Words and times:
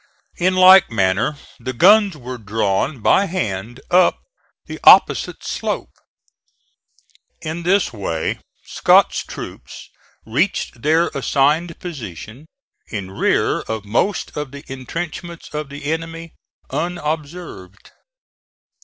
In 0.37 0.55
like 0.55 0.89
manner 0.89 1.37
the 1.59 1.73
guns 1.73 2.17
were 2.17 2.39
drawn 2.39 3.01
by 3.01 3.25
hand 3.25 3.81
up 3.91 4.19
the 4.65 4.79
opposite 4.83 5.43
slopes. 5.43 6.01
In 7.43 7.61
this 7.61 7.93
way 7.93 8.39
Scott's 8.65 9.23
troops 9.23 9.91
reached 10.25 10.81
their 10.81 11.09
assigned 11.09 11.77
position 11.79 12.47
in 12.87 13.11
rear 13.11 13.59
of 13.59 13.85
most 13.85 14.35
of 14.35 14.49
the 14.49 14.63
intrenchments 14.67 15.53
of 15.53 15.69
the 15.69 15.85
enemy, 15.85 16.33
unobserved. 16.71 17.91